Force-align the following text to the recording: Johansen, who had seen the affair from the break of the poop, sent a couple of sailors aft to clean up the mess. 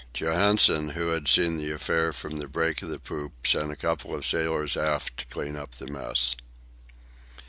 Johansen, 0.15 0.93
who 0.95 1.09
had 1.09 1.27
seen 1.27 1.57
the 1.59 1.69
affair 1.69 2.11
from 2.11 2.37
the 2.37 2.47
break 2.47 2.81
of 2.81 2.89
the 2.89 2.97
poop, 2.97 3.45
sent 3.45 3.69
a 3.71 3.75
couple 3.75 4.15
of 4.15 4.25
sailors 4.25 4.75
aft 4.75 5.15
to 5.17 5.25
clean 5.27 5.55
up 5.55 5.73
the 5.75 5.85
mess. 5.91 6.35